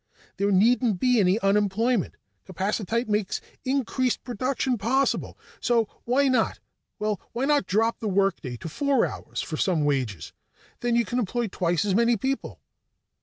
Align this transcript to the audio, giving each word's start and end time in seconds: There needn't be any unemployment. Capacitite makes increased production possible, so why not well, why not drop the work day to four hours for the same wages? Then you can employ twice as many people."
There 0.37 0.51
needn't 0.51 0.99
be 0.99 1.19
any 1.19 1.39
unemployment. 1.41 2.17
Capacitite 2.47 3.07
makes 3.07 3.39
increased 3.63 4.23
production 4.23 4.79
possible, 4.79 5.37
so 5.59 5.87
why 6.05 6.27
not 6.27 6.59
well, 6.97 7.21
why 7.33 7.45
not 7.45 7.67
drop 7.67 7.99
the 7.99 8.07
work 8.09 8.41
day 8.41 8.57
to 8.57 8.67
four 8.67 9.05
hours 9.05 9.43
for 9.43 9.57
the 9.57 9.61
same 9.61 9.85
wages? 9.85 10.33
Then 10.79 10.95
you 10.95 11.05
can 11.05 11.19
employ 11.19 11.49
twice 11.49 11.85
as 11.85 11.93
many 11.93 12.17
people." 12.17 12.59